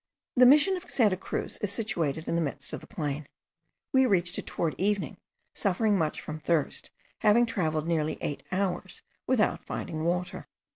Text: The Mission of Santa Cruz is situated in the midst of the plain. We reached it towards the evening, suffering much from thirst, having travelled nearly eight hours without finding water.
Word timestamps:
The 0.35 0.47
Mission 0.47 0.75
of 0.77 0.89
Santa 0.89 1.15
Cruz 1.15 1.59
is 1.59 1.71
situated 1.71 2.27
in 2.27 2.33
the 2.33 2.41
midst 2.41 2.73
of 2.73 2.79
the 2.81 2.87
plain. 2.87 3.27
We 3.93 4.07
reached 4.07 4.39
it 4.39 4.47
towards 4.47 4.75
the 4.77 4.83
evening, 4.83 5.17
suffering 5.53 5.95
much 5.95 6.19
from 6.19 6.39
thirst, 6.39 6.89
having 7.19 7.45
travelled 7.45 7.85
nearly 7.85 8.17
eight 8.19 8.41
hours 8.51 9.03
without 9.27 9.63
finding 9.63 10.03
water. 10.03 10.47